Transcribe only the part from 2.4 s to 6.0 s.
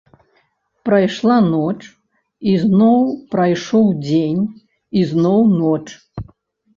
і зноў прайшоў дзень, і зноў ноч.